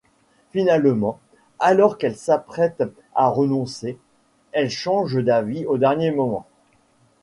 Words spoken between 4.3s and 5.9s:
elle change d'avis au